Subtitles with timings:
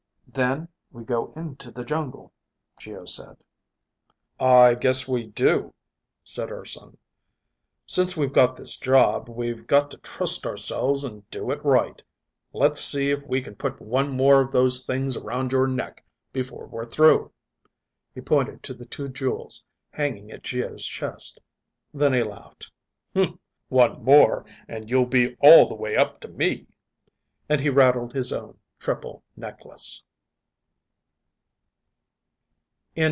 [0.33, 2.31] "Then we go on into the jungle,"
[2.79, 3.35] Geo said.
[4.39, 5.73] "I guess we do,"
[6.23, 6.97] said Urson.
[7.85, 12.01] "Since we've got this job, we've got to trust ourselves and do it right.
[12.53, 16.65] Let's see if we can put one more of those things around your neck before
[16.65, 17.33] we're through."
[18.15, 21.41] He pointed to the two jewels hanging at Geo's chest.
[21.93, 22.71] Then he laughed.
[23.67, 26.67] "One more and you'll be all the way up to me,"
[27.49, 30.03] and he rattled his own triple necklace.